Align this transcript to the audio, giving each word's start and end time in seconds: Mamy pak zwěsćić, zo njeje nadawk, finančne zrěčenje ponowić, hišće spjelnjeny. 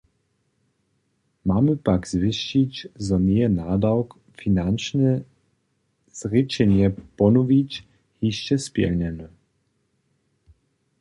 Mamy 1.47 1.73
pak 1.85 2.01
zwěsćić, 2.13 2.73
zo 3.07 3.17
njeje 3.27 3.47
nadawk, 3.59 4.09
finančne 4.39 5.11
zrěčenje 6.19 6.87
ponowić, 7.17 7.71
hišće 8.21 8.55
spjelnjeny. 8.65 9.27